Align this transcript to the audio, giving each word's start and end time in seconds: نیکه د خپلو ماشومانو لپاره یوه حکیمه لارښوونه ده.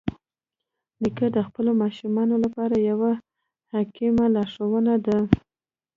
نیکه 1.01 1.27
د 1.35 1.37
خپلو 1.47 1.71
ماشومانو 1.81 2.35
لپاره 2.43 2.75
یوه 2.89 3.11
حکیمه 3.73 4.25
لارښوونه 4.35 4.93
ده. 5.05 5.17